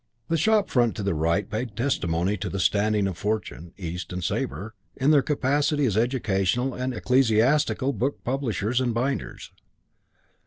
The 0.29 0.35
shop 0.37 0.67
front 0.71 0.95
to 0.95 1.03
the 1.03 1.13
right 1.13 1.47
paid 1.47 1.75
testimony 1.77 2.35
to 2.37 2.49
the 2.49 2.59
standing 2.59 3.05
of 3.05 3.19
Fortune, 3.19 3.71
East 3.77 4.11
and 4.11 4.23
Sabre 4.23 4.73
in 4.95 5.11
their 5.11 5.21
capacity 5.21 5.85
as 5.85 5.95
educational 5.95 6.73
and 6.73 6.91
ecclesiastical 6.91 7.93
book 7.93 8.23
publishers 8.23 8.81
and 8.81 8.95
binders. 8.95 9.51